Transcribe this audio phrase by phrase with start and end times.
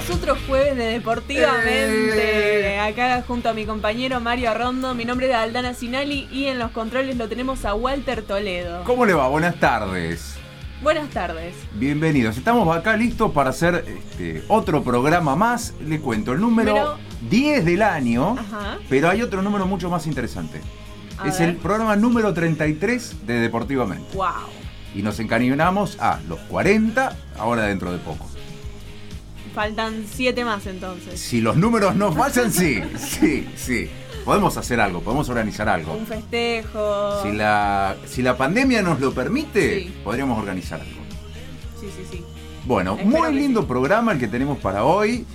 [0.00, 2.78] Arrancamos otro jueves de Deportivamente.
[2.78, 4.94] Acá junto a mi compañero Mario Arrondo.
[4.94, 8.82] Mi nombre es Aldana Sinali y en los controles lo tenemos a Walter Toledo.
[8.84, 9.28] ¿Cómo le va?
[9.28, 10.36] Buenas tardes.
[10.82, 11.54] Buenas tardes.
[11.74, 12.38] Bienvenidos.
[12.38, 15.74] Estamos acá listos para hacer este, otro programa más.
[15.84, 18.78] Le cuento el número Número- 10 del año, Ajá.
[18.88, 20.62] pero hay otro número mucho más interesante.
[21.18, 21.50] A es ver.
[21.50, 24.16] el programa número 33 de Deportivamente.
[24.16, 24.26] Wow.
[24.94, 28.30] Y nos encaminamos a los 40, ahora dentro de poco.
[29.54, 31.18] Faltan siete más entonces.
[31.18, 33.90] Si los números no fallan, sí, sí, sí.
[34.24, 35.94] Podemos hacer algo, podemos organizar algo.
[35.94, 37.22] Un festejo.
[37.22, 39.94] Si la, si la pandemia nos lo permite, Sí.
[40.04, 41.00] podríamos organizar algo.
[41.80, 42.24] Sí, sí, sí.
[42.64, 43.66] Bueno, Espero muy lindo sí.
[43.66, 45.26] programa el que tenemos para hoy.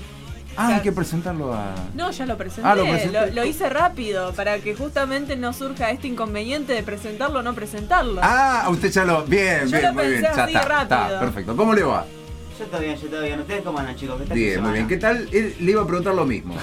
[0.57, 1.75] Ah, hay que presentarlo a...
[1.95, 2.70] No, ya lo presenté.
[2.70, 7.53] Ah, lo hice rápido para que justamente no surja este inconveniente de presentarlo o no
[7.53, 8.21] presentarlo.
[8.23, 9.23] Ah, usted ya lo...
[9.25, 10.21] Bien, Yo bien, lo muy bien.
[10.21, 11.05] Ya así está, rápido.
[11.07, 11.55] está, perfecto.
[11.57, 12.05] ¿Cómo le va?
[12.57, 13.39] Yo todo bien, yo todo bien.
[13.39, 14.20] ¿Ustedes cómo andan, chicos?
[14.21, 14.87] ¿Qué tal Bien, muy bien.
[14.87, 15.27] ¿Qué tal?
[15.34, 16.55] Él, le iba a preguntar lo mismo.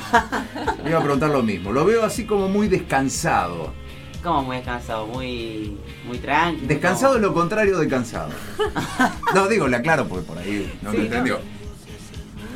[0.82, 1.70] Le iba a preguntar lo mismo.
[1.72, 3.72] Lo veo así como muy descansado.
[4.22, 5.06] ¿Cómo muy descansado?
[5.06, 5.76] Muy,
[6.06, 6.66] muy tranquilo.
[6.68, 8.30] Descansado es lo contrario de cansado.
[9.34, 11.06] No, digo, le aclaro porque por ahí no Sí, lo no.
[11.08, 11.40] entendió.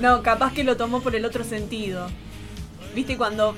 [0.03, 2.07] No, capaz que lo tomó por el otro sentido.
[2.95, 3.55] ¿Viste cuando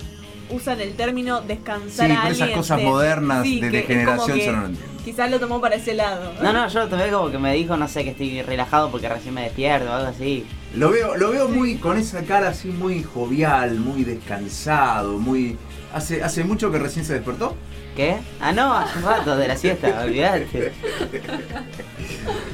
[0.50, 2.58] usan el término descansar Sí, a pero esas alguien?
[2.58, 4.92] cosas de- modernas de degeneración yo no lo entiendo.
[5.04, 6.32] Quizás lo tomó para ese lado.
[6.42, 9.08] No, no, yo lo tomé como que me dijo, no sé, que estoy relajado porque
[9.08, 10.44] recién me despierto o algo así.
[10.74, 15.56] Lo veo, lo veo muy con esa cara así muy jovial, muy descansado, muy.
[15.94, 17.56] ¿Hace, hace mucho que recién se despertó?
[17.96, 18.16] ¿Qué?
[18.40, 20.72] Ah, no, hace un rato de la siesta, olvidate.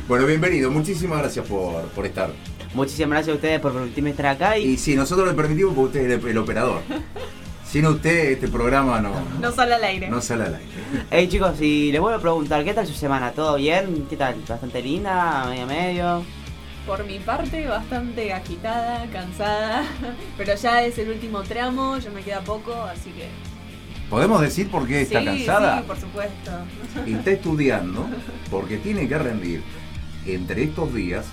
[0.09, 2.31] Bueno, bienvenido, muchísimas gracias por, por estar.
[2.75, 4.65] Muchísimas gracias a ustedes por permitirme estar acá y...
[4.73, 6.81] Y sí, nosotros le permitimos porque usted es el, el operador.
[7.75, 10.09] Sin usted, este programa no, No sale al aire.
[10.09, 10.69] no sale al aire.
[11.11, 13.33] Hey chicos, y les vuelvo a preguntar, ¿qué tal su semana?
[13.33, 14.07] ¿Todo bien?
[14.09, 14.37] ¿Qué tal?
[14.49, 15.45] ¿Bastante linda?
[15.49, 16.23] ¿Medio medio?
[16.87, 19.83] Por mi parte, bastante agitada, cansada.
[20.39, 23.27] Pero ya es el último tramo, ya me queda poco, así que.
[24.09, 25.79] ¿Podemos decir por qué está sí, cansada?
[25.79, 26.53] Sí, por supuesto.
[27.07, 28.07] Y está estudiando
[28.53, 29.65] porque tiene que rendir
[30.27, 31.27] entre estos días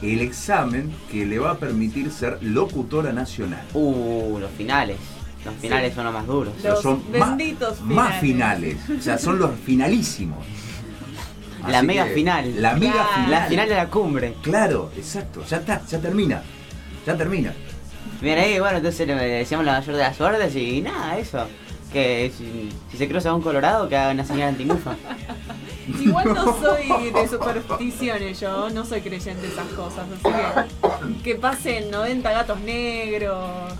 [0.00, 3.66] el examen que le va a permitir ser locutora nacional.
[3.74, 4.96] Uh, los finales.
[5.44, 6.52] Los finales son los más duros.
[6.62, 8.76] Los son ma- benditos más finales.
[8.98, 10.38] O sea, son los finalísimos.
[11.66, 12.60] La mega final.
[12.62, 13.08] La mega Claro.
[13.14, 13.30] final.
[13.30, 14.34] La final de la cumbre.
[14.42, 15.44] Claro, exacto.
[15.48, 16.42] Ya está, ya termina.
[17.06, 17.52] Ya termina.
[18.20, 21.46] Bien ahí, bueno, entonces le decíamos la mayor de las suertes y nada, eso.
[21.92, 24.94] Que si, si se cruza un colorado, que haga una señal antimufa.
[26.00, 31.34] Igual no soy de supersticiones, yo no soy creyente de esas cosas, así que que
[31.36, 33.72] pasen 90 gatos negros.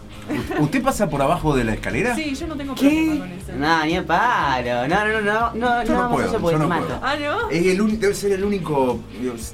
[0.59, 2.15] ¿Usted pasa por abajo de la escalera?
[2.15, 2.89] Sí, yo no tengo ¿Qué?
[2.91, 3.53] problema con eso.
[3.57, 4.87] No, ni en paro.
[4.87, 6.87] No, no, no, no, no, Yo no a puedo, eso porque yo te no mato.
[6.87, 7.01] puedo.
[7.03, 7.49] Ah, ¿no?
[7.51, 8.99] Es el único, debe ser el único.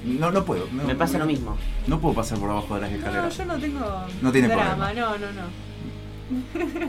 [0.04, 0.66] No, no puedo.
[0.72, 1.56] no- Me pasa lo mismo.
[1.86, 3.36] No puedo pasar por abajo de las No, escaleras.
[3.36, 3.80] yo no tengo
[4.20, 4.92] No tiene drama, problema.
[4.94, 5.73] no, no, no.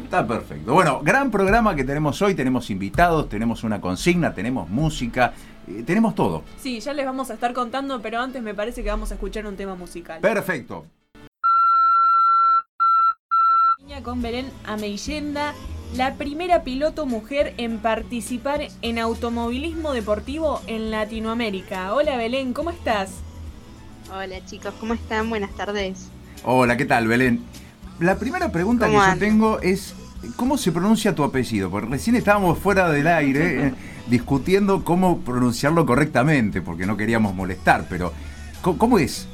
[0.03, 0.73] Está perfecto.
[0.73, 2.35] Bueno, gran programa que tenemos hoy.
[2.35, 5.33] Tenemos invitados, tenemos una consigna, tenemos música,
[5.67, 6.43] eh, tenemos todo.
[6.57, 9.45] Sí, ya les vamos a estar contando, pero antes me parece que vamos a escuchar
[9.45, 10.21] un tema musical.
[10.21, 10.85] Perfecto.
[13.79, 15.53] Niña con Belén Ameillenda,
[15.95, 21.93] la primera piloto mujer en participar en automovilismo deportivo en Latinoamérica.
[21.93, 23.11] Hola Belén, ¿cómo estás?
[24.11, 25.29] Hola chicos, ¿cómo están?
[25.29, 26.09] Buenas tardes.
[26.43, 27.43] Hola, ¿qué tal, Belén?
[27.99, 29.93] La primera pregunta que ¿Cómo yo tengo es,
[30.35, 31.69] ¿cómo se pronuncia tu apellido?
[31.69, 33.73] Porque recién estábamos fuera del aire eh,
[34.07, 38.11] discutiendo cómo pronunciarlo correctamente, porque no queríamos molestar, pero
[38.61, 39.27] ¿cómo, cómo es?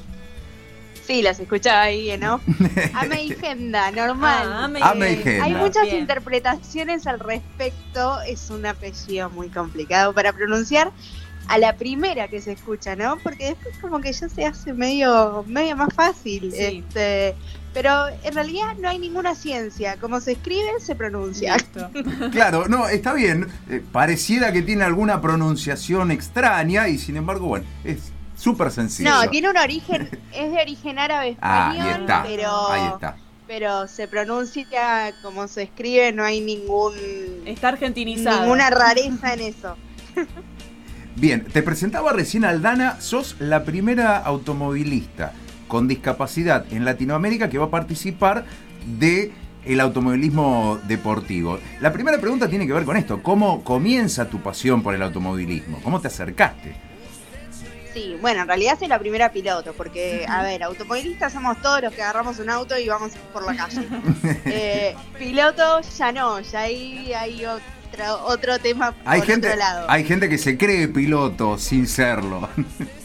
[1.08, 2.40] Sí, los escuchaba ahí, ¿no?
[2.94, 4.48] Ameigenda, normal.
[4.52, 5.46] Ah, Ame- Ameigenda.
[5.46, 5.98] Hay muchas Bien.
[5.98, 8.22] interpretaciones al respecto.
[8.22, 10.92] Es un apellido muy complicado para pronunciar.
[11.48, 13.18] A la primera que se escucha, ¿no?
[13.18, 16.52] Porque después como que ya se hace medio, medio más fácil.
[16.56, 16.84] Sí.
[16.88, 17.36] Este,
[17.74, 19.96] pero en realidad no hay ninguna ciencia.
[19.98, 21.56] Como se escribe, se pronuncia.
[21.56, 21.90] Listo.
[22.32, 23.48] Claro, no, está bien.
[23.70, 29.10] Eh, pareciera que tiene alguna pronunciación extraña y sin embargo, bueno, es súper sencillo.
[29.10, 32.24] No, tiene un origen, es de origen árabe Ah, español, ahí está.
[32.24, 33.16] pero Ahí está.
[33.48, 36.94] pero se pronuncia como se escribe, no hay ningún
[37.46, 38.42] Está argentinizado.
[38.42, 39.76] ninguna rareza en eso.
[41.16, 45.34] Bien, te presentaba recién Aldana, sos la primera automovilista
[45.72, 48.44] con discapacidad en Latinoamérica que va a participar
[49.00, 49.32] de
[49.64, 51.60] el automovilismo deportivo.
[51.80, 55.80] La primera pregunta tiene que ver con esto, ¿cómo comienza tu pasión por el automovilismo?
[55.82, 56.76] ¿Cómo te acercaste?
[57.94, 61.94] Sí, bueno, en realidad soy la primera piloto, porque, a ver, automovilistas somos todos los
[61.94, 63.88] que agarramos un auto y vamos por la calle.
[64.44, 69.86] Eh, piloto ya no, ya ahí hay otro, otro tema por Hay gente, otro lado.
[69.90, 72.50] hay gente que se cree piloto sin serlo.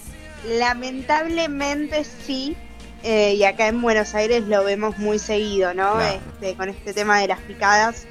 [0.48, 2.56] Lamentablemente sí.
[3.02, 5.94] eh, y acá en Buenos Aires lo vemos muy seguido, ¿no?
[5.94, 6.20] Claro.
[6.34, 8.06] Este, con este tema de las picadas,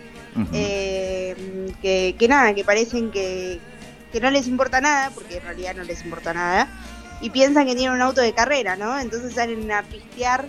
[0.54, 1.36] eh,
[1.82, 3.60] que, que nada, que parecen que,
[4.12, 6.68] que no les importa nada, porque en realidad no les importa nada,
[7.22, 9.00] y piensan que tienen un auto de carrera, ¿no?
[9.00, 10.46] Entonces salen a pistear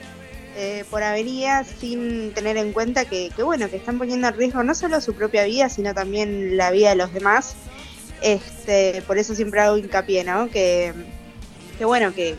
[0.56, 4.62] eh, por avenida sin tener en cuenta que, que, bueno, que están poniendo en riesgo
[4.64, 7.54] no solo su propia vida, sino también la vida de los demás.
[8.22, 10.48] Este, por eso siempre hago hincapié, ¿no?
[10.50, 10.92] Que,
[11.78, 12.36] que bueno, que,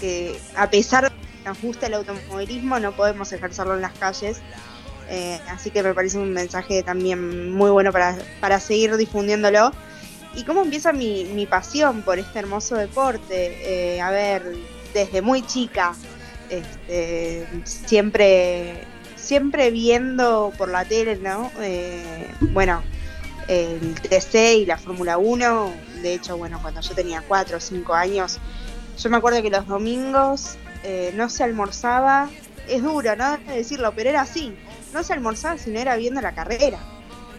[0.00, 4.38] que a pesar de que nos gusta el automovilismo, no podemos ejercerlo en las calles.
[5.08, 9.72] Eh, así que me parece un mensaje también muy bueno para, para seguir difundiéndolo.
[10.34, 13.94] ¿Y cómo empieza mi, mi pasión por este hermoso deporte?
[13.94, 14.54] Eh, a ver,
[14.92, 15.94] desde muy chica,
[16.50, 18.84] este, siempre,
[19.14, 21.50] siempre viendo por la tele, ¿no?
[21.60, 22.82] Eh, bueno,
[23.48, 25.72] el TC y la Fórmula 1,
[26.02, 28.38] de hecho, bueno, cuando yo tenía 4 o 5 años,
[28.98, 32.30] yo me acuerdo que los domingos eh, no se almorzaba,
[32.68, 33.36] es duro, ¿no?
[33.48, 34.54] decirlo, pero era así,
[34.92, 36.78] no se almorzaba si no era viendo la carrera.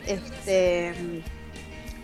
[0.05, 0.93] Este,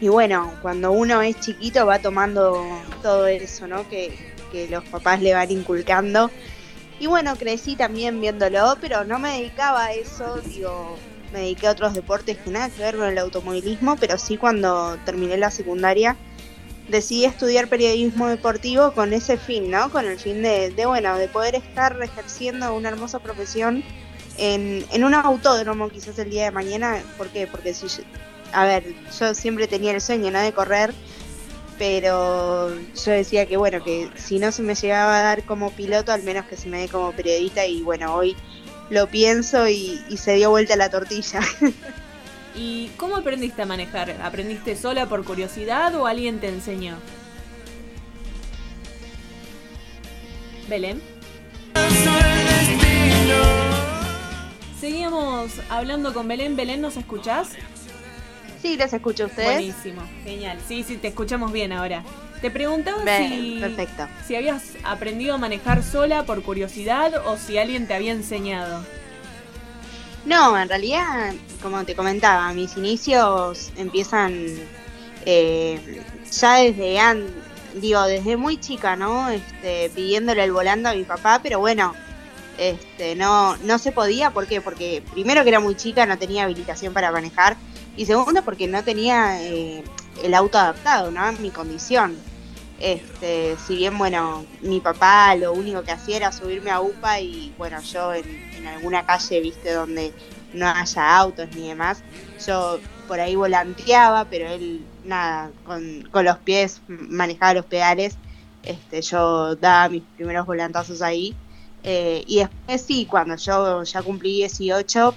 [0.01, 2.65] y bueno, cuando uno es chiquito va tomando
[3.01, 3.88] todo eso, ¿no?
[3.88, 6.29] Que, que los papás le van inculcando.
[7.00, 10.97] Y bueno, crecí también viéndolo, pero no me dedicaba a eso, digo,
[11.31, 14.97] me dediqué a otros deportes que nada que ver con el automovilismo, pero sí cuando
[15.05, 16.15] terminé la secundaria
[16.89, 19.91] decidí estudiar periodismo deportivo con ese fin, ¿no?
[19.91, 23.83] Con el fin de, de bueno, de poder estar ejerciendo una hermosa profesión
[24.38, 27.01] en, en un autódromo quizás el día de mañana.
[27.18, 27.47] ¿Por qué?
[27.47, 27.88] Porque si
[28.51, 28.83] a ver,
[29.19, 30.39] yo siempre tenía el sueño, ¿no?
[30.39, 30.94] De correr,
[31.80, 36.12] pero yo decía que bueno, que si no se me llegaba a dar como piloto,
[36.12, 38.36] al menos que se me dé como periodista y bueno, hoy
[38.89, 41.39] lo pienso y se dio vuelta la tortilla.
[42.55, 44.11] ¿Y cómo aprendiste a manejar?
[44.21, 46.97] ¿Aprendiste sola por curiosidad o alguien te enseñó?
[50.69, 51.01] Belén.
[54.79, 56.55] Seguíamos hablando con Belén.
[56.55, 57.50] Belén, ¿nos escuchás?
[58.61, 59.51] sí, les escucho a ustedes.
[59.51, 60.57] Buenísimo, genial.
[60.67, 62.03] Sí, sí, te escuchamos bien ahora.
[62.41, 64.07] Te preguntaba si, perfecto.
[64.25, 68.83] si habías aprendido a manejar sola por curiosidad o si alguien te había enseñado.
[70.25, 74.34] No, en realidad, como te comentaba, mis inicios empiezan
[75.25, 77.00] eh, ya desde
[77.75, 79.30] digo, desde muy chica, ¿no?
[79.30, 81.94] Este, pidiéndole el volante a mi papá, pero bueno,
[82.58, 84.62] este, no, no se podía, ¿por qué?
[84.62, 87.58] Porque primero que era muy chica, no tenía habilitación para manejar,
[87.98, 89.84] y segundo porque no tenía eh,
[90.24, 91.31] el auto adaptado, ¿no?
[91.34, 92.18] Mi condición.
[92.80, 97.54] Este, si bien, bueno, mi papá lo único que hacía era subirme a UPA y,
[97.58, 98.25] bueno, yo en,
[98.63, 100.13] en alguna calle, viste, donde
[100.54, 102.04] no haya autos ni demás,
[102.45, 108.15] yo por ahí volanteaba, pero él, nada, con, con los pies manejaba los pedales,
[108.63, 111.36] este, yo daba mis primeros volantazos ahí.
[111.83, 115.13] Eh, y después sí, cuando yo ya cumplí 18,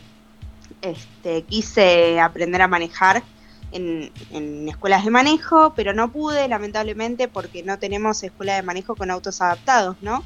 [0.83, 3.23] este, quise aprender a manejar
[3.71, 8.97] en, en escuelas de manejo, pero no pude, lamentablemente, porque no tenemos escuela de manejo
[8.97, 10.25] con autos adaptados, ¿no?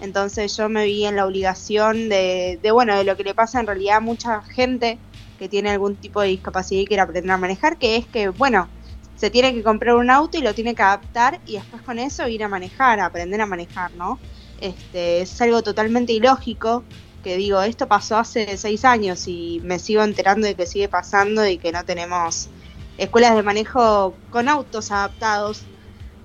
[0.00, 3.60] Entonces yo me vi en la obligación de, de, bueno, de lo que le pasa
[3.60, 4.98] en realidad a mucha gente
[5.38, 8.68] que tiene algún tipo de discapacidad y quiere aprender a manejar, que es que, bueno,
[9.16, 12.28] se tiene que comprar un auto y lo tiene que adaptar y después con eso
[12.28, 14.18] ir a manejar, a aprender a manejar, ¿no?
[14.60, 16.84] Este, es algo totalmente ilógico
[17.22, 21.46] que digo, esto pasó hace seis años y me sigo enterando de que sigue pasando
[21.46, 22.48] y que no tenemos
[22.96, 25.62] escuelas de manejo con autos adaptados.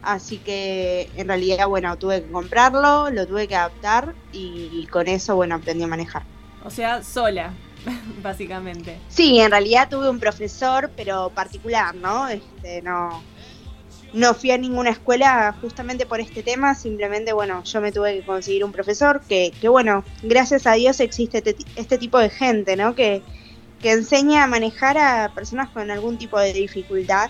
[0.04, 5.36] Así que en realidad, bueno, tuve que comprarlo, lo tuve que adaptar y con eso,
[5.36, 6.24] bueno, aprendí a manejar.
[6.66, 7.54] O sea, sola,
[8.24, 8.98] básicamente.
[9.10, 12.28] Sí, en realidad tuve un profesor, pero particular, ¿no?
[12.28, 13.22] Este, no,
[14.14, 18.26] no fui a ninguna escuela justamente por este tema, simplemente, bueno, yo me tuve que
[18.26, 22.76] conseguir un profesor que, que bueno, gracias a Dios existe este, este tipo de gente,
[22.76, 22.96] ¿no?
[22.96, 23.22] Que,
[23.82, 27.30] que enseña a manejar a personas con algún tipo de dificultad.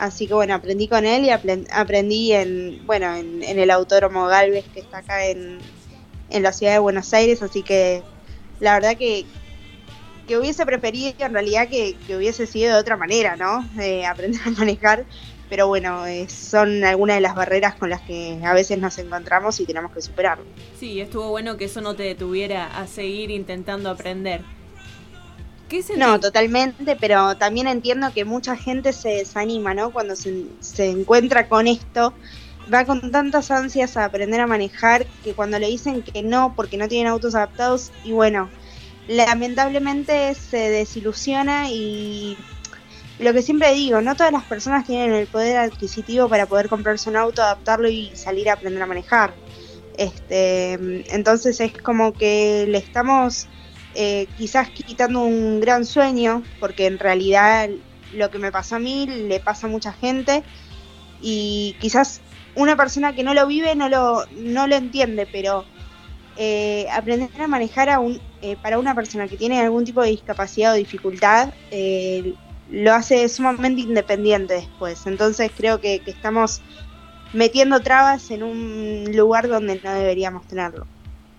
[0.00, 4.64] Así que bueno, aprendí con él y aprendí en, bueno, en, en el Autódromo Galvez
[4.72, 5.58] que está acá en,
[6.30, 8.02] en la ciudad de Buenos Aires, así que
[8.60, 9.26] la verdad que,
[10.26, 13.62] que hubiese preferido en realidad que, hubiese sido de otra manera, ¿no?
[14.08, 15.04] Aprender a manejar,
[15.50, 19.60] pero bueno, eh, son algunas de las barreras con las que a veces nos encontramos
[19.60, 20.44] y tenemos que superarlo.
[20.78, 24.40] Sí, estuvo bueno que eso no te detuviera a seguir intentando aprender.
[25.70, 29.92] ¿Qué no, totalmente, pero también entiendo que mucha gente se desanima, ¿no?
[29.92, 32.12] Cuando se, se encuentra con esto,
[32.74, 36.76] va con tantas ansias a aprender a manejar que cuando le dicen que no porque
[36.76, 38.50] no tienen autos adaptados y bueno,
[39.06, 42.36] lamentablemente se desilusiona y
[43.20, 47.08] lo que siempre digo, no todas las personas tienen el poder adquisitivo para poder comprarse
[47.08, 49.34] un auto, adaptarlo y salir a aprender a manejar.
[49.96, 50.72] Este,
[51.14, 53.46] entonces es como que le estamos
[53.94, 57.68] eh, quizás quitando un gran sueño, porque en realidad
[58.14, 60.42] lo que me pasó a mí le pasa a mucha gente
[61.20, 62.20] y quizás
[62.54, 65.64] una persona que no lo vive no lo, no lo entiende, pero
[66.36, 70.10] eh, aprender a manejar a un, eh, para una persona que tiene algún tipo de
[70.10, 71.52] discapacidad o dificultad
[72.70, 75.06] lo hace sumamente independiente después.
[75.06, 76.62] Entonces creo que estamos
[77.32, 80.86] metiendo trabas en un lugar donde no deberíamos tenerlo.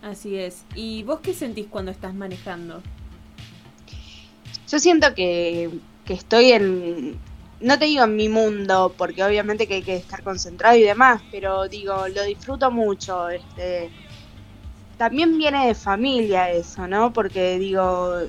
[0.02, 0.66] Así es.
[0.76, 2.82] ¿Y vos qué sentís cuando estás manejando?
[4.68, 5.70] Yo siento que,
[6.08, 7.20] estoy en,
[7.60, 11.22] no te digo en mi mundo, porque obviamente que hay que estar concentrado y demás,
[11.32, 13.30] pero digo, lo disfruto mucho.
[13.30, 13.92] Este,
[14.98, 17.14] también viene de familia eso, ¿no?
[17.14, 18.22] Porque digo,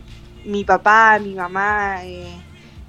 [0.44, 2.26] mi papá, mi mamá, eh,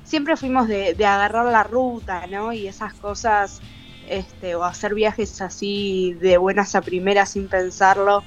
[0.04, 2.52] siempre fuimos de, de, agarrar la ruta, ¿no?
[2.54, 3.62] Y esas cosas
[4.08, 8.24] este, o hacer viajes así de buenas a primeras sin pensarlo.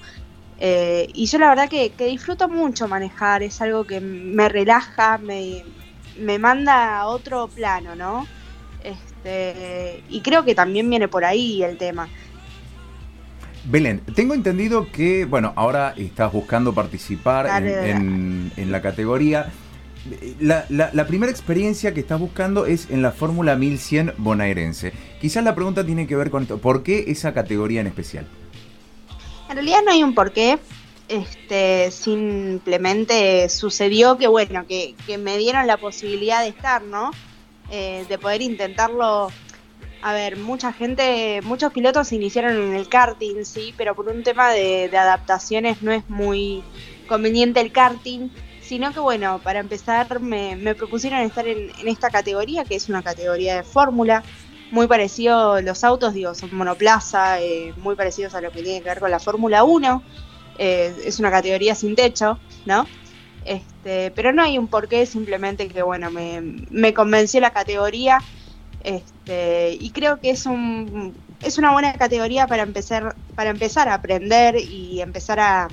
[0.58, 5.64] Eh, y yo la verdad que, disfruto mucho manejar, es algo que me relaja, me,
[6.38, 8.26] manda a otro plano, ¿no?
[8.82, 12.08] Este, y creo que también viene por ahí el tema.
[13.64, 19.52] Belén, tengo entendido que, bueno, ahora estás buscando participar en, en la categoría
[20.40, 24.92] la, primera experiencia que estás buscando es en la Fórmula 1100 bonaerense.
[25.20, 26.58] Quizás la pregunta tiene que ver con esto.
[26.58, 28.26] ¿Por qué esa categoría en especial?
[29.49, 30.59] En realidad no hay un porqué.
[31.09, 37.11] Este, simplemente sucedió que, bueno, que, me dieron la posibilidad de estar, ¿no?
[37.71, 39.29] Eh, de poder intentarlo.
[40.03, 44.23] A ver, mucha gente, muchos pilotos se iniciaron en el karting, sí, pero por un
[44.23, 46.62] tema de adaptaciones no es muy
[47.09, 48.29] conveniente el karting
[48.67, 53.57] sino que bueno, para empezar me, propusieron estar en, esta categoría, que es una categoría
[53.57, 54.25] de fórmula,
[54.70, 58.88] muy parecido los autos, digo, son monoplaza, eh, muy parecidos a lo que tiene que
[58.88, 60.02] ver con la Fórmula 1,
[60.58, 62.87] eh, es una categoría sin techo, ¿no?
[63.44, 68.18] Este, pero no hay un porqué, simplemente que bueno, me, me convenció la categoría
[68.87, 73.94] este, y creo que es un es una buena categoría para empezar para empezar a
[73.94, 75.68] aprender y empezar a,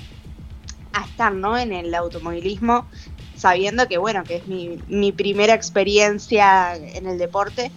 [0.93, 1.57] a estar ¿no?
[1.57, 2.87] en el automovilismo,
[3.35, 7.71] sabiendo que bueno, que es mi, mi primera experiencia en el deporte.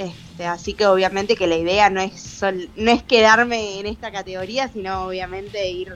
[0.00, 2.42] Este, así que obviamente que la idea no es
[2.74, 5.94] no es quedarme en esta categoría, sino obviamente ir,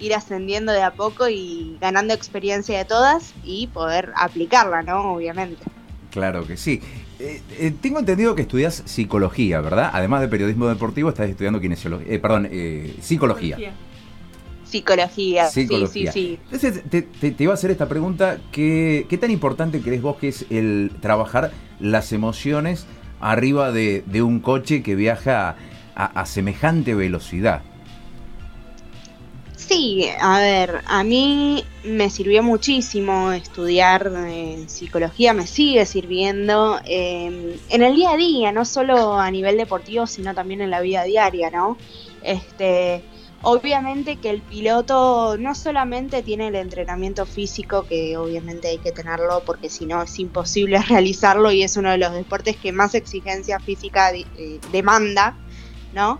[0.00, 5.12] ir ascendiendo de a poco y ganando experiencia de todas y poder aplicarla, ¿no?
[5.12, 5.62] Obviamente.
[6.10, 6.80] Claro que sí.
[7.20, 9.90] Eh, eh, tengo entendido que estudias psicología, ¿verdad?
[9.92, 12.50] Además de periodismo deportivo, estás estudiando kinesiología, eh, perdón,
[13.00, 13.58] psicología.
[14.64, 16.40] Psicología, sí, sí, sí.
[16.50, 20.46] Entonces, te, iba a hacer esta pregunta, ¿qué, ¿qué tan importante crees vos que es
[20.50, 22.86] el trabajar las emociones
[23.20, 25.56] arriba de, un coche que viaja
[25.94, 27.62] a, semejante velocidad?
[29.56, 37.58] Sí, a ver, a mí me sirvió muchísimo estudiar eh, psicología, me sigue sirviendo eh,
[37.68, 41.04] en el día a día, no solo a nivel deportivo, sino también en la vida
[41.04, 41.78] diaria, ¿no?
[42.22, 43.02] Este,
[43.48, 49.40] Obviamente que el piloto no solamente tiene el entrenamiento físico, que obviamente hay que tenerlo
[49.46, 53.60] porque si no es imposible realizarlo y es uno de los deportes que más exigencia
[53.60, 54.26] física eh,
[54.72, 55.36] demanda,
[55.94, 56.18] ¿no?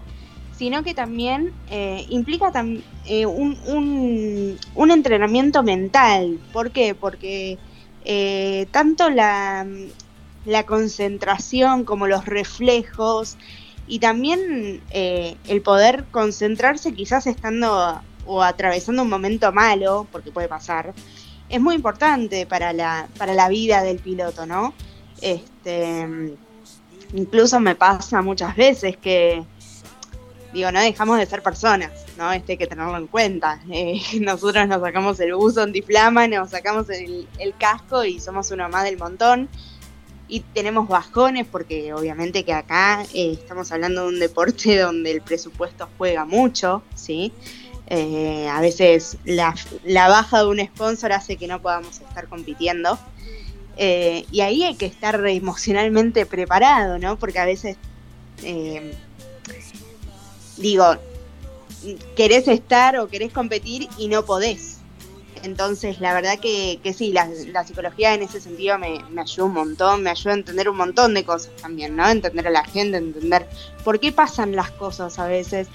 [0.57, 2.53] Sino que también eh, implica
[3.07, 6.39] eh, un, entrenamiento mental.
[6.53, 6.95] ¿Por qué?
[6.95, 7.59] Porque
[8.71, 9.67] tanto la
[10.65, 13.37] concentración como los reflejos,
[13.87, 20.49] y también eh, el poder concentrarse quizás estando o atravesando un momento malo, porque puede
[20.49, 20.93] pasar,
[21.49, 24.75] es muy importante para la, para la vida del piloto, ¿no?
[25.21, 26.37] Este,
[27.15, 29.45] incluso me pasa muchas veces que,
[30.53, 32.33] digo, no dejamos de ser personas, ¿no?
[32.33, 33.61] Este hay que tenerlo en cuenta.
[33.71, 38.69] Eh, nosotros nos sacamos el buzo antiflama, nos sacamos el, el casco y somos uno
[38.69, 39.49] más del montón
[40.29, 45.23] y tenemos bajones porque obviamente que acá eh, estamos hablando de un deporte donde el
[45.23, 47.33] presupuesto juega mucho, ¿sí?
[47.89, 49.55] Eh, a veces la,
[50.09, 52.99] baja de un sponsor hace que no podamos estar compitiendo.
[53.77, 57.17] Eh, y ahí hay que estar emocionalmente preparado, ¿no?
[57.19, 57.77] Porque a veces,
[60.57, 60.97] digo,
[62.17, 64.76] querés estar o querés competir y no podés.
[65.47, 67.29] Entonces, la verdad que, sí, la,
[67.65, 71.25] psicología en ese sentido me, ayuda un montón, me ayuda a entender un montón de
[71.25, 72.09] cosas también, ¿no?
[72.09, 73.49] Entender a la gente, entender
[73.85, 75.69] por qué pasan las cosas a veces.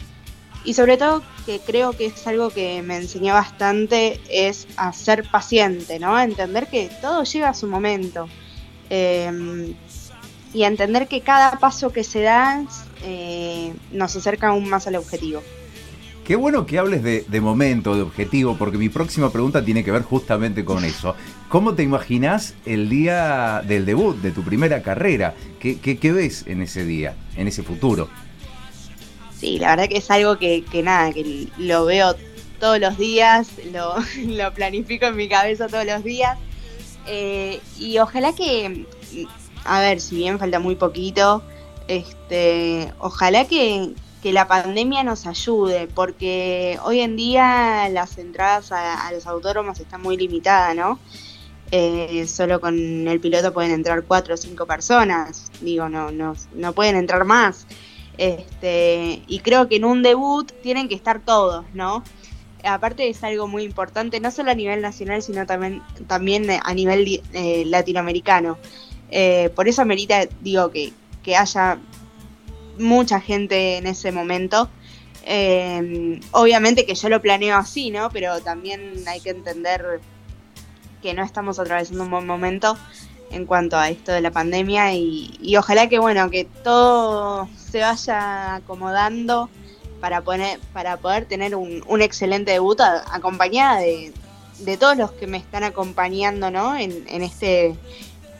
[0.65, 5.23] Y sobre todo, que creo que es algo que me enseñó bastante, es a ser
[5.31, 6.19] paciente, ¿no?
[6.19, 8.27] Entender que todo llega a su momento.
[8.89, 9.73] Em,
[10.53, 12.65] y entender que cada paso que se da
[13.03, 15.41] eh, nos acerca aún más al objetivo.
[16.31, 20.03] Qué bueno que hables de, momento, de objetivo, porque mi próxima pregunta tiene que ver
[20.03, 21.13] justamente con eso.
[21.49, 25.35] ¿Cómo te imaginas el día del debut, de tu primera carrera?
[25.59, 28.07] ¿Qué, ves en ese día, en ese futuro?
[29.37, 32.15] Sí, la verdad que es algo que, nada, que lo veo
[32.61, 33.95] todos los días, lo,
[34.25, 36.37] lo planifico en mi cabeza todos los días.
[37.07, 38.85] Eh, y ojalá que,
[39.65, 41.43] a ver, si bien falta muy poquito,
[41.89, 49.11] este, ojalá que, que la pandemia nos ayude, porque hoy en día las entradas a,
[49.11, 50.99] los autódromos están muy limitadas, ¿no?
[51.71, 56.73] Eh, solo con el piloto pueden entrar cuatro o cinco personas, digo, no, no, no
[56.73, 57.65] pueden entrar más.
[58.17, 62.03] Este, y creo que en un debut tienen que estar todos, ¿no?
[62.63, 67.21] Aparte es algo muy importante, no solo a nivel nacional, sino también, también a nivel
[67.33, 68.59] eh, latinoamericano.
[69.09, 71.79] Eh, por eso amerita, digo, que, que haya
[72.77, 74.69] mucha gente en ese momento.
[75.23, 78.09] Eh, obviamente que yo lo planeo así, ¿no?
[78.09, 80.01] Pero también hay que entender
[81.01, 82.77] que no estamos atravesando un buen momento
[83.31, 87.79] en cuanto a esto de la pandemia y, y ojalá que bueno que todo se
[87.79, 89.49] vaya acomodando
[89.99, 94.13] para poner para poder tener un, un excelente debut a, acompañada de,
[94.59, 96.75] de, todos los que me están acompañando ¿no?
[96.77, 97.75] en, en este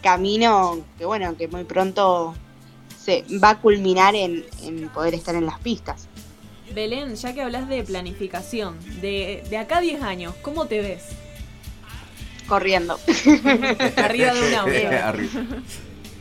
[0.02, 2.36] camino que bueno que muy pronto
[3.04, 6.08] se va a culminar en, en poder estar en las pistas.
[6.74, 11.04] Belén, ya que hablas de planificación, de, de acá a 10 años, ¿cómo te ves?
[12.52, 13.00] corriendo.
[13.96, 14.74] Arriba de un auto.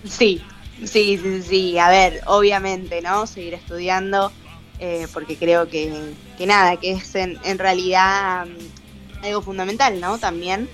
[0.04, 0.40] sí,
[0.84, 1.78] sí, sí, sí.
[1.78, 3.26] A ver, obviamente, ¿no?
[3.26, 4.30] Seguir estudiando,
[4.78, 10.18] eh, porque creo que, que, nada, que es en, en realidad um, algo fundamental, ¿no?
[10.18, 10.68] También.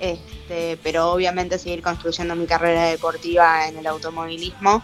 [0.00, 4.82] Este, pero obviamente seguir construyendo mi carrera deportiva en el automovilismo,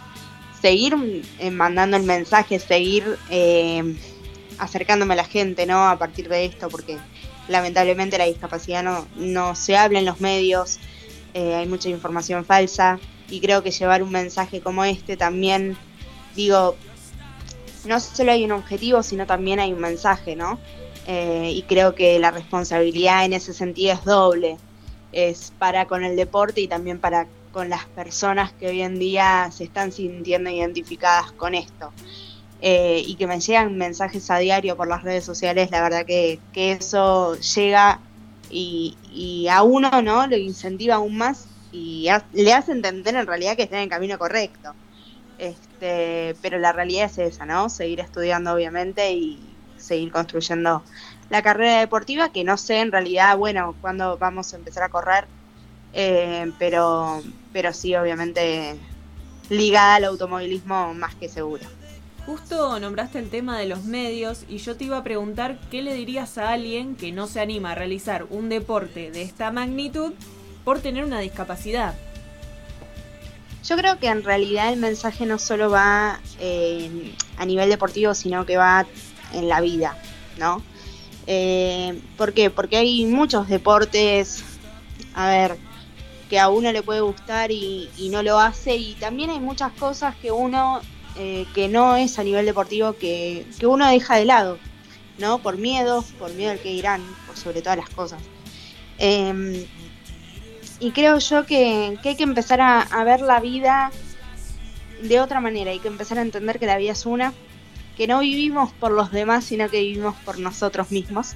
[0.61, 3.97] seguir eh, mandando el mensaje, seguir eh,
[4.59, 5.89] acercándome a la gente, ¿no?
[5.89, 6.99] A partir de esto, porque
[7.49, 10.79] lamentablemente la discapacidad no, no se habla en los medios,
[11.35, 15.77] eh, hay mucha información falsa y creo que llevar un mensaje como este también,
[16.35, 16.77] digo,
[17.85, 20.59] no solo hay un objetivo, sino también hay un mensaje, ¿no?
[21.07, 24.59] Eh, y creo que la responsabilidad en ese sentido es doble,
[25.13, 29.51] es para con el deporte y también para con las personas que hoy en día
[29.53, 31.93] se están sintiendo identificadas con esto
[32.63, 36.39] eh, y que me llegan mensajes a diario por las redes sociales, la verdad que,
[36.53, 38.01] que eso llega
[38.51, 43.57] y, y, a uno no lo incentiva aún más y le hace entender en realidad
[43.57, 44.75] que está en el camino correcto.
[45.39, 47.71] Este, pero la realidad es esa, ¿no?
[47.71, 49.39] Seguir estudiando obviamente y
[49.79, 50.83] seguir construyendo
[51.31, 55.27] la carrera deportiva, que no sé en realidad, bueno, cuándo vamos a empezar a correr,
[55.93, 58.77] eh, pero, pero sí, obviamente
[59.49, 61.65] ligada al automovilismo más que seguro.
[62.27, 65.95] Justo nombraste el tema de los medios y yo te iba a preguntar qué le
[65.95, 70.13] dirías a alguien que no se anima a realizar un deporte de esta magnitud
[70.65, 71.95] por tener una discapacidad.
[73.65, 78.47] Yo creo que en realidad el mensaje no solo va eh, a nivel deportivo, sino
[78.47, 78.87] que va
[79.33, 79.97] en la vida,
[80.39, 80.63] ¿no?
[81.33, 82.51] Eh, ¿Por qué?
[82.51, 84.43] Porque hay muchos deportes,
[85.15, 85.57] a ver,
[86.29, 90.17] que a uno le puede gustar y, no lo hace, y también hay muchas cosas
[90.17, 90.81] que uno
[91.17, 94.59] eh, que no es a nivel deportivo que, que, uno deja de lado,
[95.19, 95.39] ¿no?
[95.39, 98.21] Por miedo, por miedo al que irán, por sobre todas las cosas.
[98.99, 99.69] Eh,
[100.81, 103.93] y creo yo que, hay que empezar a, ver la vida
[105.03, 107.35] de otra manera, hay que empezar a entender que la vida es una,
[108.01, 111.35] que no vivimos por los demás, sino que vivimos por nosotros mismos.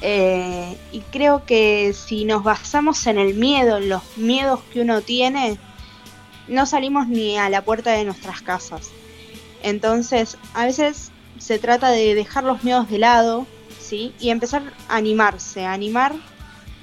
[0.00, 5.02] Eh, y creo que si nos basamos en el miedo, en los miedos que uno
[5.02, 5.58] tiene,
[6.48, 8.92] no salimos ni a la puerta de nuestras casas.
[9.62, 13.46] Entonces, a veces se trata de dejar los miedos de lado,
[13.78, 14.14] ¿sí?
[14.18, 16.14] Y empezar a animarse, a animar,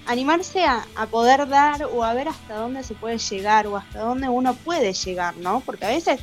[0.06, 4.02] animarse a, a, poder dar o a ver hasta dónde se puede llegar o hasta
[4.02, 5.62] dónde uno puede llegar, ¿no?
[5.62, 6.20] Porque a veces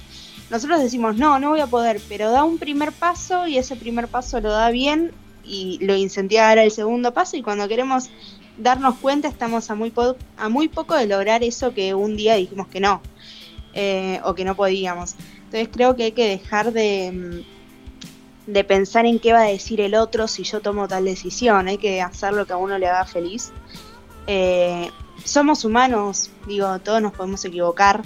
[0.50, 4.08] nosotros decimos, no, no voy a poder, pero da un primer paso y ese primer
[4.08, 5.12] paso lo da bien
[5.44, 8.11] y lo incentiva a dar el segundo paso y cuando queremos
[8.58, 12.34] darnos cuenta estamos a muy, po a muy poco de lograr eso que un día
[12.34, 13.00] dijimos que no
[13.74, 15.14] eh, o que no podíamos.
[15.44, 17.44] Entonces creo que hay que dejar de,
[18.46, 21.78] de pensar en qué va a decir el otro si yo tomo tal decisión, hay
[21.78, 23.52] que hacer lo que a uno le haga feliz.
[24.26, 24.90] Eh,
[25.24, 28.02] somos humanos, digo, todos nos podemos equivocar,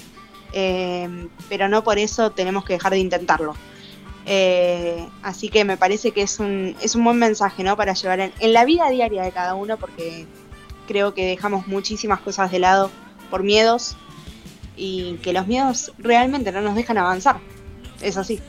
[0.53, 3.55] eh, pero no por eso tenemos que dejar de intentarlo.
[4.25, 7.77] Eh, así que me parece que es un, es un buen mensaje ¿no?
[7.77, 10.27] para llevar en, en, la vida diaria de cada uno, porque
[10.87, 12.91] creo que dejamos muchísimas cosas de lado
[13.31, 13.97] por miedos
[14.77, 17.39] y que los miedos realmente no nos dejan avanzar.
[18.01, 18.41] Es así.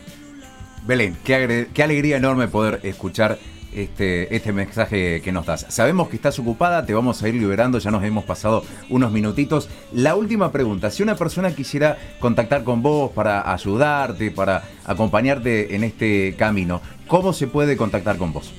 [0.86, 3.40] Belén, qué, qué alegría enorme poder escuchar
[3.76, 5.66] este, este mensaje que nos das.
[5.70, 9.70] Sabemos que estás ocupada, te vamos a ir liberando, ya nos hemos pasado unos minutitos.
[9.92, 15.84] La última pregunta, si una persona quisiera contactar con vos para ayudarte, para acompañarte en
[15.84, 18.52] este camino, ¿cómo se puede contactar con vos?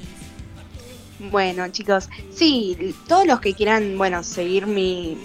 [1.30, 5.16] Bueno, chicos, sí, todos los que quieran, bueno, seguir mi,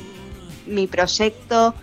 [0.66, 1.74] mi proyecto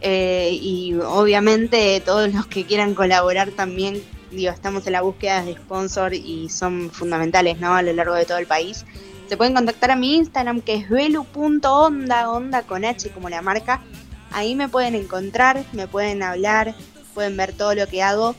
[0.00, 5.54] eh, y obviamente todos los que quieran colaborar también, digo, estamos en la búsqueda de
[5.54, 7.74] sponsor y son fundamentales, ¿no?
[7.74, 8.84] A lo largo de todo el país.
[9.28, 13.82] Se pueden contactar a mi Instagram que es velu.onda, onda con H como la marca.
[14.32, 16.74] Ahí me pueden encontrar, me pueden hablar,
[17.14, 18.34] pueden ver todo lo que hago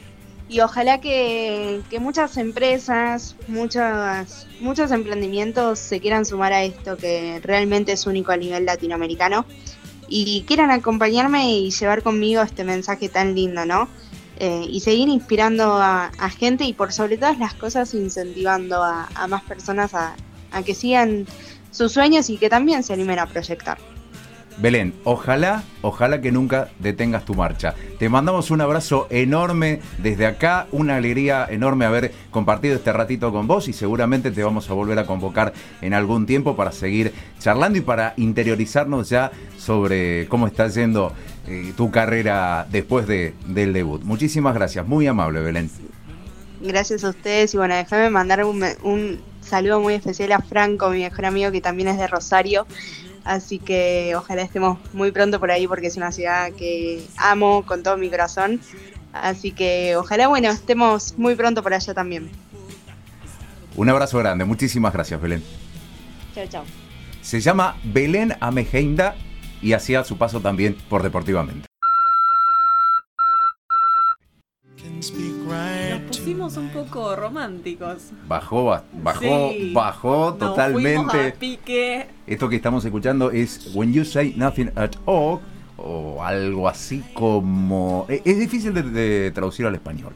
[0.50, 7.40] y ojalá que, que muchas empresas, muchas, muchos emprendimientos se quieran sumar a esto que
[7.44, 9.46] realmente es único a nivel latinoamericano
[10.08, 13.88] y quieran acompañarme y llevar conmigo este mensaje tan lindo, ¿no?
[14.40, 19.44] Eh, y seguir inspirando a, gente y por sobre todas las cosas incentivando a, más
[19.44, 20.16] personas a
[20.66, 21.26] que sigan
[21.72, 23.78] sus sueños y que también se animen a proyectar.
[24.58, 27.74] Belén, ojalá, ojalá que nunca detengas tu marcha.
[27.98, 33.48] Te mandamos un abrazo enorme desde acá, una alegría enorme haber compartido este ratito con
[33.48, 37.80] vos y seguramente te vamos a volver a convocar en algún tiempo para seguir charlando
[37.80, 41.14] y para interiorizarnos ya sobre cómo está yendo
[41.48, 44.04] eh, tu carrera después de, del debut.
[44.04, 45.70] Muchísimas gracias, muy amable Belén.
[46.62, 51.00] Gracias a ustedes y bueno, déjame mandar un, un saludo muy especial a Franco, mi
[51.00, 52.66] mejor amigo que también es de Rosario.
[53.24, 57.84] Así que ojalá estemos muy pronto por ahí porque es una ciudad que amo con
[57.84, 58.60] todo mi corazón.
[59.14, 62.30] Así que ojalá, bueno, estemos muy pronto por allá también.
[63.76, 65.44] Un abrazo grande, muchísimas gracias Belén.
[66.36, 66.64] Chao, chao.
[67.22, 69.16] Se llama Belén Amejeinda
[69.62, 71.68] y hacía su paso también por Deportivamente.
[76.24, 78.12] Pusimos un poco románticos.
[78.30, 81.28] Bajó, bajó, sí, bajó totalmente.
[81.28, 82.08] A pique.
[82.26, 85.42] Esto que estamos escuchando es When You Say Nothing at All,
[85.76, 88.06] o algo así como.
[88.08, 90.14] e-, Es difícil de, de traducir al español.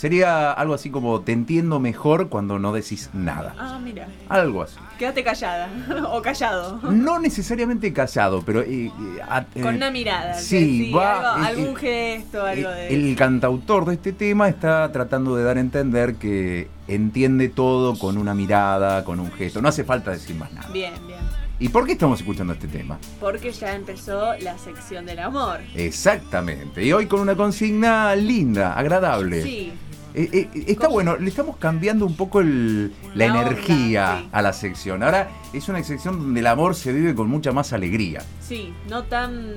[0.00, 3.54] Sería algo así como te entiendo mejor cuando no decís nada.
[3.58, 4.08] Ah, mira.
[4.30, 4.76] Algo así.
[4.98, 5.68] Quédate callada
[6.10, 6.80] o callado.
[6.90, 8.62] No necesariamente callado, pero...
[8.62, 8.92] eh, eh,
[9.28, 10.32] a- Con eh, una mirada.
[10.36, 11.34] Sí, sí, va...
[11.36, 12.94] algo- eh, algún eh, gesto, algo de.
[12.94, 18.16] El cantautor de este tema está tratando de dar a entender que entiende todo con
[18.16, 19.60] una mirada, con un gesto.
[19.60, 20.68] No hace falta decir más nada.
[20.72, 21.20] Bien, bien.
[21.58, 22.98] ¿Y por qué estamos escuchando este tema?
[23.20, 25.60] Porque ya empezó la sección del amor.
[25.74, 26.82] Exactamente.
[26.82, 29.42] Y hoy con una consigna linda, agradable.
[29.42, 29.72] Sí.
[30.14, 34.28] Eh, eh, está bueno, le estamos cambiando un poco el- la, La onda, energía sí.
[34.32, 35.02] a la sección.
[35.02, 38.22] Ahora es una sección donde el amor se vive con mucha más alegría.
[38.40, 39.54] Sí, no tan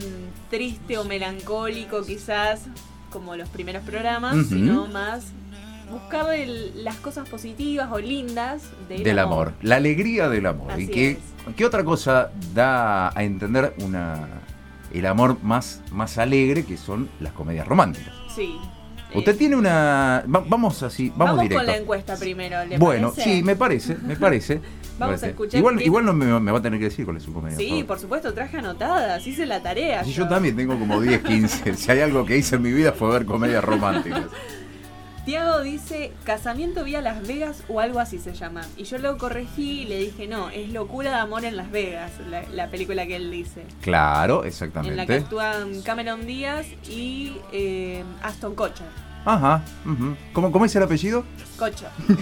[0.49, 2.61] triste o melancólico quizás
[3.11, 5.25] como los primeros programas, sino más
[5.91, 9.53] buscar el- las cosas positivas o lindas del, del amor.
[9.61, 10.71] La alegría del amor.
[10.71, 11.17] Así ¿Y qué,
[11.55, 14.27] qué otra cosa da a entender una
[14.91, 18.13] el amor más, más alegre que son las comedias románticas?
[18.35, 18.55] Sí.
[19.15, 20.23] Usted tiene una...
[20.33, 21.57] va- vamos así, vamos, Vamos directo.
[21.65, 23.35] con la encuesta primero, ¿le bueno, parece?
[23.37, 24.61] sí, me parece, me parece.
[24.99, 25.29] Vamos a parece.
[25.31, 27.33] escuchar Igual, quién- igual no me, me va a tener que decir cuál es su
[27.33, 27.57] comedia.
[27.57, 27.87] Sí, favorita.
[27.87, 30.03] por supuesto, traje anotadas, hice la tarea.
[30.03, 31.73] Sí, yo también tengo como 10, 15.
[31.75, 34.21] si hay algo que hice en mi vida fue ver comedias románticas.
[35.25, 38.61] Tiago dice Casamiento vía Las Vegas o algo así se llama.
[38.75, 42.11] Y yo lo corregí y le dije, no, es Locura de Amor en Las Vegas,
[42.29, 43.63] la, la película que él dice.
[43.81, 45.13] Claro, En la que exactamente.
[45.15, 48.85] actúan Cameron Díaz y eh, Aston Kutcher.
[49.25, 49.63] Ajá.
[49.85, 50.17] ujú.
[50.33, 51.23] ¿Cómo, ¿Cómo es el apellido?
[51.57, 51.87] Cocho.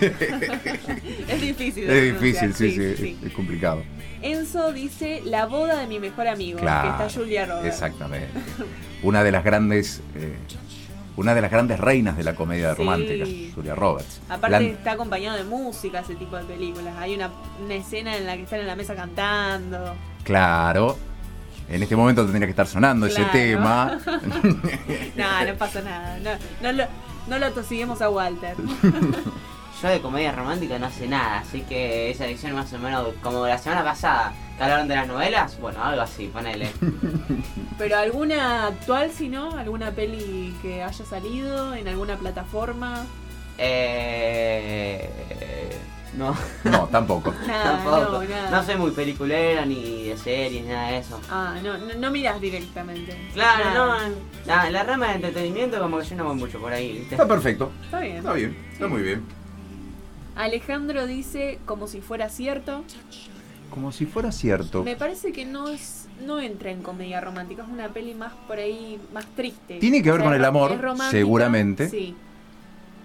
[1.28, 1.90] es difícil.
[1.90, 3.18] Es difícil, sí, sí, sí.
[3.22, 3.82] Es, es complicado.
[4.22, 6.96] Enzo dice La boda de mi mejor amigo, Claro.
[6.96, 7.68] que está Julia Roberts.
[7.68, 8.28] Exactamente.
[9.02, 10.02] Una de las grandes.
[10.16, 10.36] eh,
[11.22, 12.78] una de las grandes reinas de la comedia Sí.
[12.80, 14.20] romántica, Julia Roberts.
[14.30, 16.94] Aparte La- está acompañado de música ese tipo de películas.
[17.00, 17.30] Hay una,
[17.64, 19.96] una escena en la que están en la mesa cantando.
[20.24, 20.98] Claro.
[21.70, 23.98] En este momento tendría que estar sonando ese tema.
[25.16, 26.18] No, no pasa nada.
[26.20, 26.32] No,
[26.62, 26.84] no lo,
[27.28, 28.56] no lo tosiguemos a Walter.
[29.82, 33.48] Yo de comedia romántica no sé nada, así que esa edición más o menos como
[33.48, 36.70] la semana pasada, que hablaron de las novelas, bueno, algo así, ponele.
[37.80, 43.06] Pero alguna actual, si no, alguna peli que haya salido en alguna plataforma.
[43.58, 45.10] Eh,
[46.16, 47.34] no, No, tampoco.
[47.48, 48.12] Nada, tampoco.
[48.12, 48.52] no, nada.
[48.52, 51.20] No soy muy peliculera ni de series, nada de eso.
[51.32, 53.18] Ah, no, no, no miras directamente.
[53.34, 54.10] Claro, Nada.
[54.10, 54.16] no,
[54.46, 57.16] la, la rama de entretenimiento como que yo no voy mucho por ahí, ¿viste?
[57.16, 57.72] Está perfecto.
[57.86, 58.18] Está bien.
[58.18, 58.58] Está bien.
[58.74, 59.41] Está muy bien.
[60.36, 62.84] Alejandro dice como si fuera cierto.
[63.70, 64.84] Como si fuera cierto.
[64.84, 68.60] Me parece que no es no entra en comedia romántica, es una peli más por
[68.60, 69.78] ahí más triste.
[69.80, 70.78] Tiene que ver O sea, con el amor,
[71.10, 72.16] seguramente, Sí.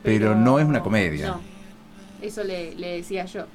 [0.03, 1.29] pero no es una comedia.
[1.29, 1.41] No.
[2.21, 3.47] Eso le, le decía yo.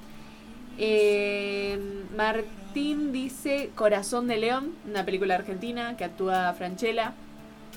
[0.77, 1.79] Eh,
[2.17, 7.13] Martín dice Corazón de León, una película argentina que actúa Franchella.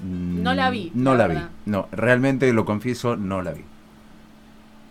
[0.03, 1.41] No la vi, Mm, No la la, vi.
[1.67, 3.63] No, realmente lo confieso, no la vi.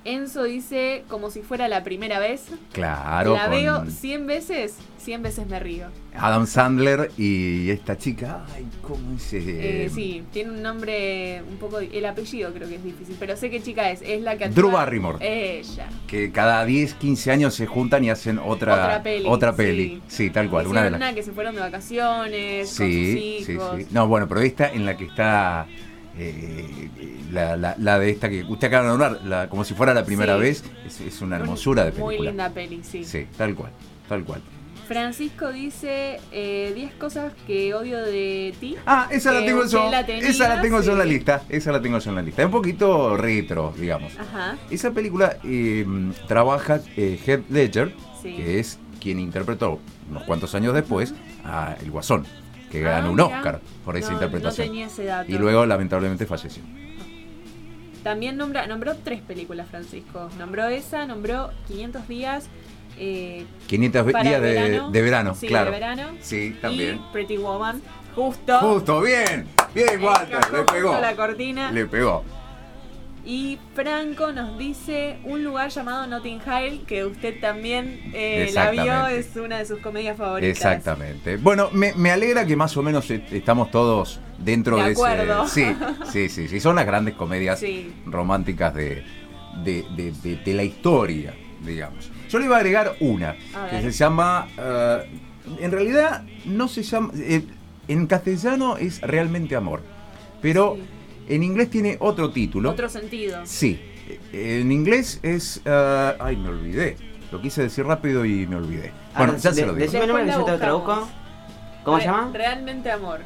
[0.06, 2.48] Enzo dice como si fuera la primera vez.
[2.72, 5.88] Claro, la con veo 100 veces, 100 veces me río.
[6.16, 8.46] Adam Sandler y esta chica.
[8.54, 9.34] Ay, ¿cómo es?
[9.34, 9.90] eh?
[9.94, 11.80] Sí, tiene un nombre un poco.
[11.80, 14.02] El apellido creo que es difícil, pero sé qué chica es.
[14.02, 15.18] Es la que Drew Barrymore.
[15.22, 15.88] Ella.
[16.08, 19.26] Que cada 10, 15 años se juntan y hacen otra, Otra peli.
[19.28, 20.02] otra peli.
[20.08, 20.68] Sí, tal cual.
[20.68, 20.98] Una de las...
[21.00, 23.88] una que se fueron de vacaciones Sí, con sí, sí.
[23.92, 25.66] No, bueno, pero esta en la que está
[26.18, 26.90] eh,
[27.32, 30.06] la, la- la de esta que usted acaba de nombrar, la- como si fuera la
[30.06, 30.42] primera Sí.
[30.42, 32.30] vez, es, es una hermosura de Muy película.
[32.32, 33.04] linda peli, sí.
[33.04, 33.72] Sí, tal cual,
[34.08, 34.42] tal cual.
[34.88, 38.76] Francisco dice eh, 10 cosas que odio de ti.
[38.86, 39.90] Ah, esa la tengo yo.
[39.90, 41.10] la tenía, esa la tengo yo en la sí.
[41.10, 41.42] lista.
[41.48, 42.42] Esa la tengo yo en la lista.
[42.42, 44.12] Es un poquito retro, digamos.
[44.20, 45.86] Ajá, Esa película eh,
[46.28, 48.34] trabaja eh, Heath Ledger, sí.
[48.36, 51.14] que es quien interpretó unos cuantos años después
[51.46, 52.26] a El Guasón,
[52.80, 53.26] que Ah, ganó un mira.
[53.28, 54.68] Oscar por esa No, interpretación.
[54.68, 55.32] No tenía ese dato.
[55.32, 56.64] y luego, lamentablemente, falleció.
[58.04, 60.30] También nombra, nombró tres películas, Francisco.
[60.38, 62.48] Nombró esa, nombró 500 días.
[62.98, 64.92] Eh, 500 para días de verano.
[64.92, 65.66] de verano, sí, claro.
[65.66, 66.04] de verano.
[66.22, 66.96] Sí, también.
[66.98, 67.82] Y Pretty Woman.
[68.16, 68.60] Justo.
[68.60, 69.48] Justo, bien.
[69.74, 71.00] Bien, Walter, le pegó.
[71.00, 71.72] la cortina.
[71.72, 72.24] Le pegó.
[73.26, 79.08] Y Franco nos dice un lugar llamado Notting Hill, que usted también eh, la vio,
[79.08, 80.50] es una de sus comedias favoritas.
[80.58, 81.38] Exactamente.
[81.38, 85.46] Bueno, me, me alegra que más o menos est- estamos todos dentro De de, acuerdo.
[85.46, 85.74] ese.
[85.74, 85.76] Sí,
[86.12, 86.60] sí, sí, sí.
[86.60, 87.94] Son las grandes comedias Sí.
[88.06, 89.06] románticas de,
[89.64, 89.86] de,
[90.44, 91.34] de- la historia,
[91.66, 92.12] digamos.
[92.30, 94.48] Yo le iba a agregar una, A que se llama...
[94.58, 95.10] eh,
[95.60, 97.12] en realidad no se llama...
[97.16, 97.42] eh,
[97.88, 99.82] en castellano es realmente amor,
[100.42, 100.84] pero Sí.
[101.28, 102.72] En inglés tiene otro título.
[102.72, 103.42] Otro sentido.
[103.46, 103.80] Sí,
[104.32, 105.62] eh, en inglés es...
[105.66, 106.98] eh, ay, me olvidé.
[107.32, 108.92] Lo quise decir rápido y me olvidé.
[109.16, 109.86] Bueno, Ahora, ya se de- lo digo.
[109.86, 111.10] Decime el nombre que yo te lo traduzco.
[111.84, 112.30] ¿Cómo se llama?
[112.34, 113.22] Realmente amor.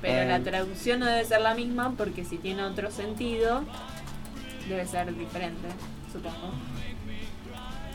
[0.00, 0.26] Pero Eh.
[0.28, 3.64] la traducción no debe ser la misma porque si tiene otro sentido,
[4.68, 5.66] debe ser diferente,
[6.12, 6.52] supongo.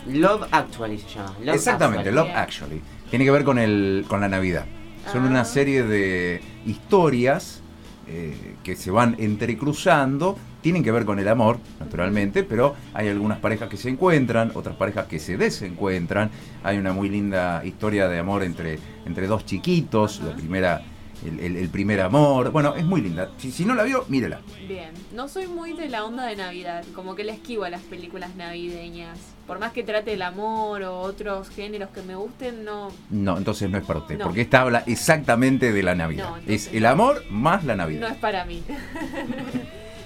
[0.08, 1.34] Love Actually se llama.
[1.42, 2.28] Love Exactamente, Actually.
[2.30, 2.38] Love.
[2.38, 2.82] Actually.
[3.10, 4.66] Tiene que ver con, el, con la Navidad.
[5.12, 5.28] Son Ah.
[5.30, 7.62] una serie de historias
[8.08, 10.38] eh, que se van entrecruzando.
[10.62, 14.76] Tienen que ver con el amor, naturalmente, pero hay algunas parejas que se encuentran, otras
[14.76, 16.30] parejas que se desencuentran.
[16.63, 20.82] Hay una muy linda historia de amor entre, entre dos chiquitos, la primera,
[21.26, 22.52] el, el- el primer amor.
[22.52, 23.30] Bueno, es muy linda.
[23.38, 24.41] Si, si no la vio, mírela.
[24.67, 27.82] Bien, no soy muy de la onda de Navidad, como que le esquivo a las
[27.82, 29.17] películas navideñas.
[29.47, 32.91] Por más que trate el amor o otros géneros que me gusten, no.
[33.10, 34.26] No, entonces no es para usted, No.
[34.26, 36.30] porque esta habla exactamente de la Navidad.
[36.30, 38.02] No, es el amor más la Navidad.
[38.02, 38.63] No es para mí.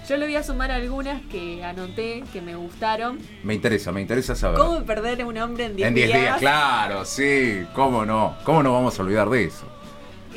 [0.10, 3.20] Yo le voy a sumar algunas que anoté, que me gustaron.
[3.44, 4.58] Me interesa, me interesa saber.
[4.58, 8.64] ¿Cómo perder a un hombre en 10 En 10 días, claro, sí, cómo no, cómo
[8.64, 9.66] no vamos a olvidar de eso.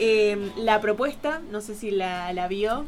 [0.02, 2.86] Eh, la propuesta, no sé si la, la vio.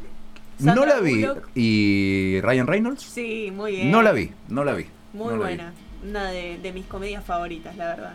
[0.59, 1.21] no la vi.
[1.21, 1.49] Bullock.
[1.55, 3.03] ¿Y Ryan Reynolds?
[3.03, 3.91] Sí, muy bien.
[3.91, 4.85] No la vi, no la vi.
[5.13, 5.39] Muy no la vi.
[5.55, 5.73] buena.
[6.03, 8.13] Una de, de mis comedias favoritas, la verdad.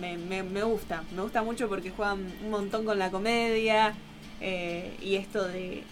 [0.00, 1.02] Me, me- me gusta.
[1.14, 3.94] Me gusta mucho porque juegan un montón con la comedia.
[4.40, 5.82] eh, y esto de,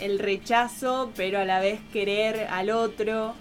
[0.00, 3.34] el rechazo, pero a la vez querer al otro.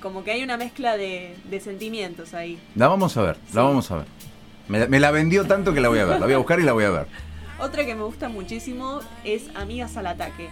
[0.00, 2.58] Como que hay una mezcla de, de sentimientos ahí.
[2.74, 4.06] La vamos a ver, la vamos a ver.
[4.68, 6.20] Me, me la vendió tanto que la voy a ver.
[6.20, 7.06] La voy a buscar y la voy a ver.
[7.58, 10.48] Otra que me gusta muchísimo es Amigas al Ataque.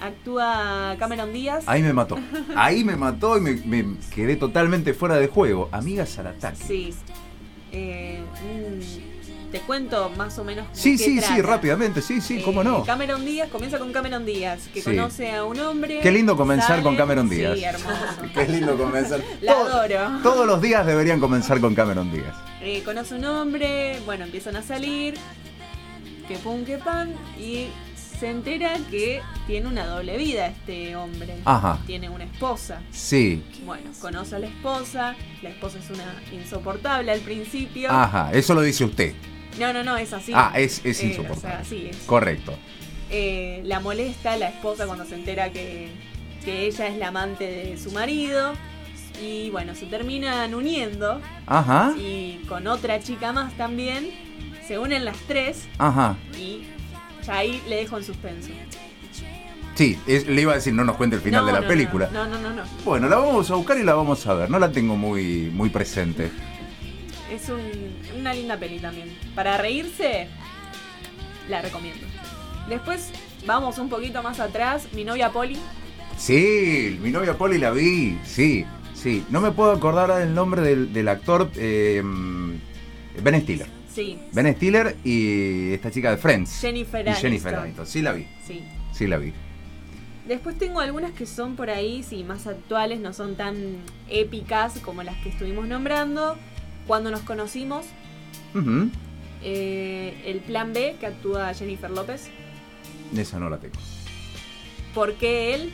[0.00, 1.64] Actúa Cameron Díaz.
[1.66, 2.18] Ahí me mató.
[2.56, 5.68] Ahí me mató y me, me quedé totalmente fuera de juego.
[5.72, 6.56] Amigas al ataque.
[6.56, 6.94] Sí.
[7.72, 8.22] Eh,
[9.50, 10.66] te cuento más o menos.
[10.72, 12.84] sí, qué sí, sí, rápidamente, sí, sí, cómo Eh, no.
[12.84, 14.90] Cameron Díaz comienza con Cameron Díaz, que Sí.
[14.90, 16.00] conoce a un hombre.
[16.00, 17.58] Qué lindo comenzar sale- con Cameron Díaz.
[17.58, 17.96] Sí, hermoso.
[18.34, 19.20] Qué lindo comenzar.
[19.40, 20.22] La Todo- adoro.
[20.22, 22.34] Todos los días deberían comenzar con Cameron Díaz.
[22.62, 25.14] Eh, conoce a un hombre, bueno, empiezan a salir,
[26.28, 27.68] que pum, que pan, y
[28.20, 31.36] se entera que tiene una doble vida este hombre.
[31.46, 31.78] Ajá.
[31.86, 32.82] Tiene una esposa.
[32.92, 33.42] Sí.
[33.64, 37.90] Bueno, conoce a la esposa, la esposa es una insoportable al principio.
[37.90, 39.14] Ajá, eso lo dice usted.
[39.58, 40.32] No, no, no, es así.
[40.34, 41.48] Ah, es- es Eh, insoportable.
[41.56, 41.96] O sea, sí, es.
[42.06, 42.54] Correcto.
[43.10, 45.88] Eh, la molesta la esposa cuando se entera que,
[46.44, 48.52] que ella es la amante de su marido.
[49.22, 51.20] Y bueno, se terminan uniendo.
[51.46, 51.92] Ajá.
[51.98, 54.10] Y con otra chica más también.
[54.66, 55.66] Se unen las tres.
[55.78, 56.16] Ajá.
[56.38, 56.62] Y
[57.26, 58.50] ya ahí le dejo en suspenso.
[59.74, 61.68] Sí, es- le iba a decir, no nos cuente el final No, de la no,
[61.68, 62.08] película.
[62.12, 62.62] No, no, no, no.
[62.84, 64.50] Bueno, la vamos a buscar y la vamos a ver.
[64.50, 66.30] No la tengo muy, muy presente.
[67.30, 69.16] Es un- una linda peli también.
[69.34, 70.28] Para reírse,
[71.48, 72.06] la recomiendo.
[72.68, 73.10] Después
[73.46, 74.88] vamos un poquito más atrás.
[74.92, 75.58] Mi novia Polly.
[76.18, 78.18] Sí, mi novia Polly la vi.
[78.24, 78.64] Sí,
[78.94, 81.50] Sí, no me puedo acordar del nombre del, del actor.
[81.56, 83.66] eh, ben Stiller.
[83.94, 84.18] Sí.
[84.32, 86.60] Ben Stiller y esta chica de Friends.
[86.60, 87.62] Jennifer y Jennifer Aniston.
[87.64, 87.86] Aniston.
[87.86, 88.62] Sí la vi, Sí.
[88.92, 89.32] sí la vi.
[90.28, 93.78] Después tengo algunas que son por ahí, sí, más actuales, no son tan
[94.10, 96.36] épicas como las que estuvimos nombrando.
[96.90, 97.86] Cuando nos conocimos,
[99.44, 102.30] eh, el plan B, que actúa Jennifer López.
[103.16, 103.76] Esa no la tengo.
[104.92, 105.72] ¿Por qué él?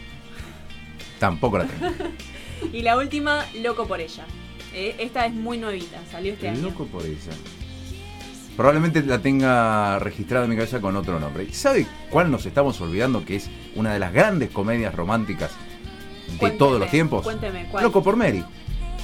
[1.19, 1.91] Tampoco la tengo.
[2.71, 4.27] Y la última, Loco por ella.
[4.75, 6.61] Eh, esta es muy nuevita, salió este año.
[6.61, 7.33] Loco por ella.
[8.55, 11.45] Probablemente la tenga registrada en mi cabeza con otro nombre.
[11.45, 15.53] ¿Y ¿Sabe cuál nos estamos olvidando que es una de las grandes comedias románticas
[16.31, 17.23] de Cuénteme, todos los tiempos?
[17.25, 17.85] Cuénteme, ¿cuál?
[17.85, 18.45] Loco por Mary.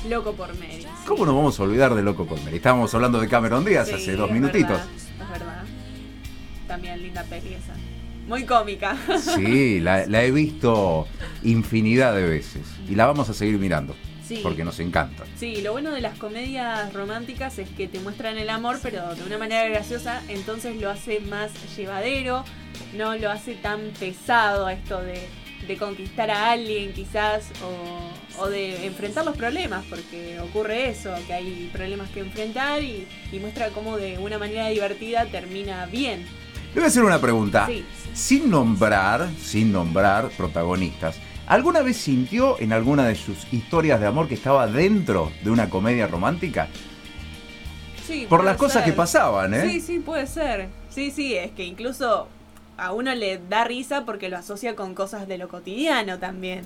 [0.08, 0.84] Loco por Mary.
[1.06, 2.56] ¿Cómo nos vamos a olvidar de Loco por Mary?
[2.56, 4.70] Estábamos hablando de Cameron Díaz Sí, hace dos es minutitos.
[4.70, 5.64] verdad, es verdad.
[6.66, 7.74] También linda peli esa.
[8.26, 8.96] Muy cómica.
[9.36, 11.06] Sí, la, la he visto
[11.42, 13.94] infinidad de veces y la vamos a seguir mirando
[14.26, 14.40] Sí.
[14.42, 15.24] porque nos encanta.
[15.36, 19.24] Sí, lo bueno de las comedias románticas es que te muestran el amor, pero de
[19.24, 22.44] una manera graciosa, entonces lo hace más llevadero,
[22.96, 25.26] no lo hace tan pesado esto de,
[25.66, 31.32] de conquistar a alguien quizás o, o de enfrentar los problemas, porque ocurre eso, que
[31.34, 36.26] hay problemas que enfrentar y, y muestra cómo de una manera divertida termina bien.
[36.74, 37.66] Le voy a hacer una pregunta.
[37.66, 37.84] Sí.
[38.14, 41.16] Sin nombrar, sin nombrar protagonistas,
[41.46, 45.68] ¿alguna vez sintió en alguna de sus historias de amor que estaba dentro de una
[45.68, 46.68] comedia romántica?
[48.06, 49.70] Sí, Por las cosas que pasaban, ¿eh?
[49.70, 50.68] Sí, sí, puede ser.
[50.90, 52.28] Sí, sí, es que incluso
[52.76, 56.64] a uno le da risa porque lo asocia con cosas de lo cotidiano también.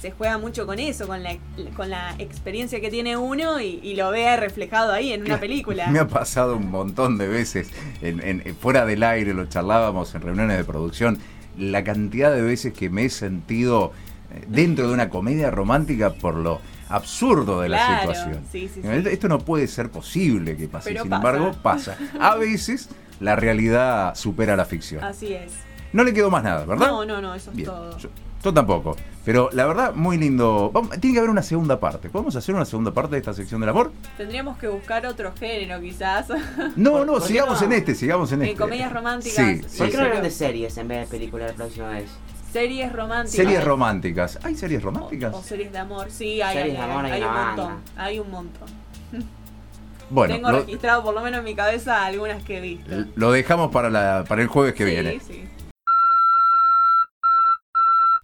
[0.00, 1.36] Se juega mucho con eso, con la,
[1.74, 5.86] con la experiencia que tiene uno y, y lo ve reflejado ahí en una película.
[5.90, 7.70] Me ha pasado un montón de veces,
[8.02, 11.18] en, en- fuera del aire, lo charlábamos en reuniones de producción,
[11.58, 13.92] la cantidad de veces que me he sentido
[14.34, 18.42] eh, dentro de una comedia romántica por lo absurdo de la situación.
[18.52, 18.88] sí, sí, sí.
[19.10, 21.16] Esto no puede ser posible que pase, Pero sin pasa.
[21.28, 21.96] embargo pasa.
[22.20, 25.02] A veces la realidad supera la ficción.
[25.02, 25.52] Así es.
[25.94, 26.86] No le quedó más nada, ¿verdad?
[26.86, 27.96] No, no, no, eso es Bien, todo.
[27.98, 28.10] Yo,
[28.44, 28.94] yo tampoco.
[29.26, 30.70] Pero la verdad, muy lindo.
[30.72, 32.08] Vamos- tiene que haber una segunda parte.
[32.08, 33.90] ¿Podemos hacer una segunda parte de esta sección del amor?
[34.16, 36.28] Tendríamos que buscar otro género quizás.
[36.76, 37.66] No, ¿Por- no, sigamos no?
[37.66, 38.58] en este, sigamos en En este.
[38.62, 39.34] comedias románticas.
[39.44, 39.98] Sí, Sí, sí, ¿Por qué sí.
[39.98, 42.08] no hablan de series en vez de películas la próxima vez?
[42.52, 43.36] Series románticas.
[43.36, 44.38] Series románticas.
[44.44, 45.34] ¿Hay series románticas?
[45.34, 46.06] O, o series de amor.
[46.10, 47.62] Sí, hay, Series hay, de amor hay hay un banda.
[47.64, 47.82] montón.
[47.96, 48.68] Hay un montón.
[50.08, 52.94] Bueno, Tengo lo, registrado por lo menos en mi cabeza algunas que he visto.
[53.16, 55.18] lo dejamos para, la, para el jueves que sí, viene.
[55.18, 55.44] sí.